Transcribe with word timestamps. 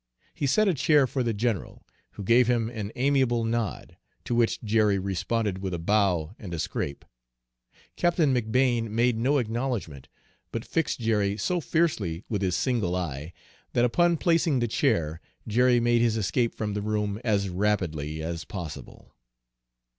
He 0.33 0.47
set 0.47 0.67
a 0.67 0.73
chair 0.73 1.05
for 1.05 1.21
the 1.21 1.31
general, 1.31 1.85
who 2.13 2.23
gave 2.23 2.47
him 2.47 2.69
an 2.71 2.91
amiable 2.95 3.43
nod, 3.45 3.97
to 4.25 4.33
which 4.33 4.59
Jerry 4.63 4.97
responded 4.97 5.59
with 5.59 5.75
a 5.75 5.77
bow 5.77 6.33
and 6.39 6.55
a 6.55 6.57
scrape. 6.57 7.05
Captain 7.97 8.33
McBane 8.33 8.89
made 8.89 9.15
no 9.19 9.37
acknowledgment, 9.37 10.07
but 10.51 10.65
fixed 10.65 11.01
Jerry 11.01 11.37
so 11.37 11.59
fiercely 11.61 12.23
with 12.27 12.41
his 12.41 12.57
single 12.57 12.95
eye 12.95 13.31
that 13.73 13.85
upon 13.85 14.17
placing 14.17 14.57
the 14.57 14.67
chair 14.67 15.21
Jerry 15.47 15.79
made 15.79 16.01
his 16.01 16.17
escape 16.17 16.55
from 16.55 16.73
the 16.73 16.81
room 16.81 17.21
as 17.23 17.49
rapidly 17.49 18.23
as 18.23 18.43
possible. 18.43 19.15